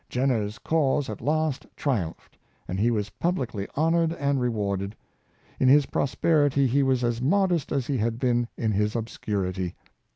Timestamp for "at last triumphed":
1.11-2.35